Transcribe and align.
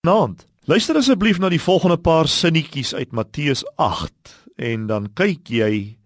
Naand. 0.00 0.46
Luister 0.64 0.96
asseblief 0.96 1.36
na 1.36 1.50
die 1.52 1.60
volgende 1.60 1.98
paar 2.00 2.24
sinnetjies 2.24 2.94
uit 2.96 3.10
Matteus 3.12 3.60
8 3.76 4.30
en 4.56 4.86
dan 4.88 5.10
kyk 5.12 5.50
jy 5.52 5.98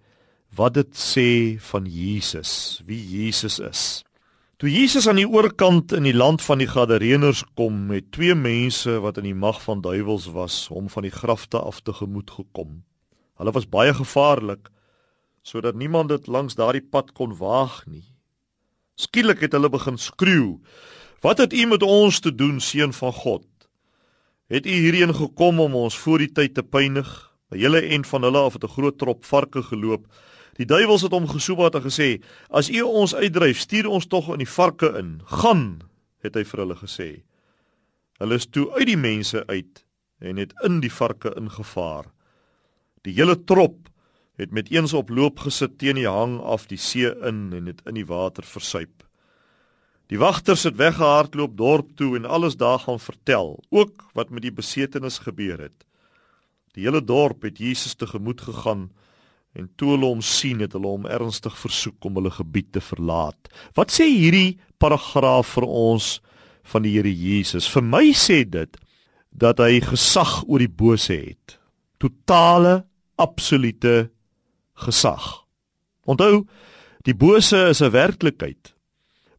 wat 0.58 0.74
dit 0.74 0.90
sê 0.98 1.26
van 1.68 1.86
Jesus, 1.86 2.82
wie 2.88 2.98
Jesus 2.98 3.60
is. 3.62 3.84
Toe 4.58 4.72
Jesus 4.72 5.06
aan 5.06 5.20
die 5.22 5.28
oorkant 5.30 5.94
in 5.94 6.08
die 6.10 6.16
land 6.16 6.42
van 6.42 6.58
die 6.58 6.66
Gadareeners 6.66 7.44
kom, 7.54 7.86
het 7.94 8.10
twee 8.10 8.34
mense 8.34 8.96
wat 8.98 9.22
in 9.22 9.30
die 9.30 9.36
mag 9.46 9.62
van 9.62 9.86
duiwels 9.86 10.26
was, 10.34 10.58
hom 10.74 10.90
van 10.90 11.06
die 11.06 11.14
grafte 11.14 11.62
af 11.62 11.78
te 11.86 11.94
gemoed 11.94 12.34
gekom. 12.34 12.80
Hulle 13.38 13.54
was 13.54 13.70
baie 13.70 13.94
gevaarlik 13.94 14.74
sodat 15.46 15.78
niemand 15.78 16.10
dit 16.10 16.26
langs 16.26 16.58
daardie 16.58 16.82
pad 16.82 17.14
kon 17.14 17.38
waag 17.38 17.84
nie. 17.86 18.08
Skielik 18.98 19.46
het 19.46 19.54
hulle 19.54 19.70
begin 19.70 20.02
skreeu: 20.02 20.58
"Wat 21.22 21.38
het 21.38 21.54
u 21.54 21.66
met 21.66 21.82
ons 21.82 22.18
te 22.18 22.34
doen, 22.34 22.58
seun 22.58 22.90
van 22.90 23.12
God?" 23.12 23.46
Het 24.46 24.66
u 24.66 24.70
hierheen 24.70 25.14
gekom 25.14 25.60
om 25.60 25.74
ons 25.74 25.96
voor 25.98 26.20
die 26.20 26.32
tyd 26.32 26.54
te 26.54 26.62
pynig? 26.62 27.08
'n 27.50 27.56
Hele 27.56 27.80
en 27.80 28.04
van 28.04 28.22
hulle 28.22 28.38
af 28.38 28.52
het 28.52 28.64
'n 28.64 28.74
groot 28.76 28.98
trop 28.98 29.24
varke 29.24 29.62
geloop. 29.62 30.06
Die 30.56 30.66
duiwels 30.66 31.02
het 31.02 31.12
hom 31.12 31.28
gesoebat 31.28 31.74
en 31.74 31.82
gesê: 31.82 32.22
"As 32.48 32.70
u 32.70 32.80
ons 32.80 33.14
uitdryf, 33.14 33.58
stuur 33.58 33.86
ons 33.86 34.06
tog 34.06 34.32
in 34.32 34.38
die 34.38 34.48
varke 34.48 34.98
in. 34.98 35.20
Gaan," 35.24 35.80
het 36.18 36.34
hy 36.34 36.44
vir 36.44 36.60
hulle 36.60 36.76
gesê. 36.76 37.22
Hulle 38.18 38.34
is 38.34 38.46
toe 38.46 38.70
uit 38.72 38.86
die 38.86 38.96
mense 38.96 39.46
uit 39.46 39.84
en 40.18 40.36
het 40.36 40.52
in 40.62 40.80
die 40.80 40.92
varke 40.92 41.34
ingevaar. 41.36 42.04
Die 43.02 43.14
hele 43.14 43.44
trop 43.44 43.88
het 44.36 44.50
met 44.50 44.70
eens 44.70 44.92
op 44.92 45.08
loop 45.08 45.38
gesit 45.38 45.78
teen 45.78 45.94
die 45.94 46.08
hang 46.08 46.40
af 46.40 46.66
die 46.66 46.78
see 46.78 47.06
in 47.06 47.52
en 47.52 47.66
het 47.66 47.82
in 47.86 47.94
die 47.94 48.06
water 48.06 48.44
versuip. 48.44 49.04
Die 50.12 50.20
wagters 50.20 50.66
het 50.68 50.76
weggehardloop 50.76 51.56
dorp 51.56 51.94
toe 51.96 52.12
en 52.18 52.26
alles 52.28 52.58
daar 52.60 52.78
gaan 52.78 53.00
vertel, 53.00 53.56
ook 53.70 54.04
wat 54.12 54.30
met 54.30 54.44
die 54.44 54.52
besetenis 54.52 55.22
gebeur 55.24 55.58
het. 55.58 55.86
Die 56.76 56.84
hele 56.84 57.00
dorp 57.04 57.46
het 57.46 57.58
Jesus 57.58 57.94
tegemoet 57.94 58.40
gegaan 58.44 58.90
en 59.54 59.70
toe 59.78 59.94
hulle 59.94 60.10
hom 60.10 60.20
sien 60.20 60.60
het 60.60 60.74
hulle 60.74 60.90
hom 60.90 61.06
ernstig 61.06 61.56
versoek 61.56 62.04
om 62.04 62.18
hulle 62.18 62.32
gebied 62.34 62.72
te 62.74 62.82
verlaat. 62.82 63.48
Wat 63.78 63.94
sê 63.94 64.08
hierdie 64.10 64.58
paragraaf 64.82 65.54
vir 65.56 65.68
ons 65.70 66.18
van 66.74 66.84
die 66.84 66.96
Here 66.98 67.12
Jesus? 67.14 67.70
Vir 67.70 67.86
my 67.86 68.10
sê 68.12 68.42
dit 68.44 68.76
dat 69.30 69.62
hy 69.62 69.80
gesag 69.80 70.42
oor 70.44 70.60
die 70.60 70.68
bose 70.68 71.16
het. 71.16 71.56
Totale 72.02 72.82
absolute 73.16 74.10
gesag. 74.84 75.46
Onthou, 76.04 76.44
die 77.06 77.14
bose 77.14 77.70
is 77.70 77.80
'n 77.80 77.94
werklikheid 77.94 78.73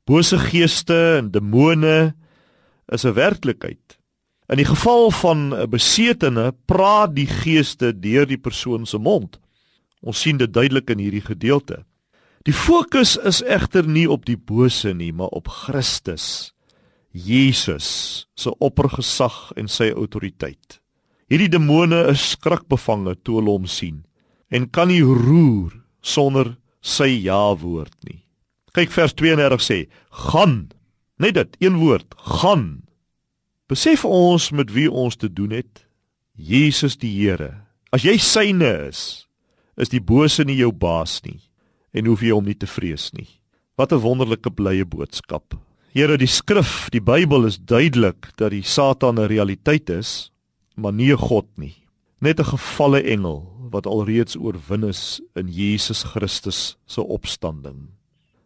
bose 0.06 0.38
geeste 0.40 1.18
en 1.20 1.32
demone 1.32 2.16
is 2.94 3.06
'n 3.06 3.14
werklikheid. 3.14 3.98
In 4.48 4.58
die 4.58 4.66
geval 4.66 5.12
van 5.12 5.54
'n 5.54 5.70
besetene 5.70 6.54
praat 6.66 7.16
die 7.16 7.28
geeste 7.28 8.00
deur 8.00 8.26
die 8.26 8.38
persoon 8.38 8.86
se 8.86 8.98
mond. 8.98 9.40
Ons 10.02 10.22
sien 10.22 10.38
dit 10.38 10.54
duidelik 10.54 10.90
in 10.90 11.00
hierdie 11.00 11.26
gedeelte. 11.26 11.86
Die 12.44 12.54
fokus 12.54 13.18
is 13.18 13.42
egter 13.42 13.88
nie 13.88 14.10
op 14.10 14.26
die 14.26 14.38
bose 14.38 14.94
nie, 14.94 15.14
maar 15.14 15.34
op 15.34 15.48
Christus. 15.48 16.54
Jesus 17.12 18.28
se 18.36 18.52
oppergesag 18.60 19.52
en 19.56 19.68
sy 19.68 19.90
autoriteit. 19.96 20.82
Hierdie 21.28 21.50
demone 21.50 22.04
is 22.12 22.30
skrikbevange 22.36 23.16
toe 23.24 23.40
hulle 23.40 23.50
hom 23.50 23.66
sien 23.66 24.04
en 24.54 24.70
kan 24.70 24.88
nie 24.88 25.02
roer 25.02 25.74
sonder 26.02 26.58
sy 26.82 27.08
ja 27.24 27.56
woord 27.58 27.96
nie. 28.06 28.25
Kyk 28.76 28.92
vers 28.92 29.14
32 29.14 29.62
sê: 29.64 29.88
"Gaan." 30.10 30.76
Net 31.16 31.34
dit, 31.34 31.56
een 31.60 31.78
woord, 31.80 32.12
gaan. 32.18 32.84
Besef 33.72 34.04
ons 34.06 34.50
met 34.52 34.72
wie 34.76 34.90
ons 34.92 35.16
te 35.16 35.30
doen 35.32 35.54
het? 35.56 35.86
Jesus 36.36 36.98
die 37.00 37.14
Here. 37.16 37.54
As 37.96 38.04
jy 38.04 38.18
syne 38.20 38.68
is, 38.90 39.30
is 39.80 39.92
die 39.94 40.04
bose 40.04 40.44
nie 40.44 40.58
jou 40.60 40.74
baas 40.76 41.22
nie 41.24 41.40
en 41.96 42.10
hoef 42.10 42.26
jy 42.26 42.34
hom 42.36 42.44
nie 42.44 42.58
te 42.60 42.68
vrees 42.68 43.14
nie. 43.16 43.40
Wat 43.80 43.94
'n 43.94 44.04
wonderlike 44.04 44.52
blye 44.52 44.84
boodskap. 44.84 45.56
Here, 45.94 46.18
die 46.18 46.28
skrif, 46.28 46.90
die 46.92 47.00
Bybel 47.00 47.46
is 47.46 47.58
duidelik 47.58 48.36
dat 48.36 48.52
die 48.52 48.64
Satan 48.64 49.16
'n 49.16 49.28
realiteit 49.28 49.90
is, 49.90 50.32
maar 50.76 50.92
nie 50.92 51.14
'n 51.14 51.18
god 51.18 51.48
nie. 51.58 51.76
Net 52.20 52.40
'n 52.40 52.52
gevalle 52.52 53.02
engel 53.02 53.48
wat 53.72 53.88
alreeds 53.88 54.36
oorwin 54.36 54.84
is 54.84 55.22
in 55.36 55.48
Jesus 55.48 56.04
Christus 56.04 56.76
se 56.86 57.02
opstanding 57.02 57.96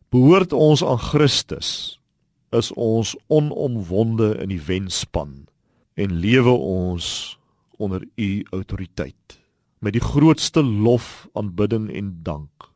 behoort 0.10 0.54
ons 0.54 0.84
aan 0.84 1.02
Christus 1.02 2.00
is 2.56 2.72
ons 2.74 3.16
onomwonde 3.28 4.34
in 4.42 4.50
die 4.54 4.62
wenspan 4.62 5.46
en 6.00 6.16
lewe 6.24 6.54
ons 6.54 7.38
onder 7.78 8.04
u 8.16 8.30
autoriteit. 8.52 9.38
Met 9.80 9.96
die 9.96 10.04
grootste 10.04 10.64
lof 10.64 11.28
aanbidding 11.34 11.88
en 11.94 12.16
dank. 12.24 12.72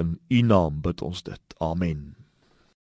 In 0.00 0.18
u 0.28 0.40
naam 0.42 0.80
bid 0.80 1.02
ons 1.02 1.22
dit. 1.22 1.42
Amen 1.58 2.19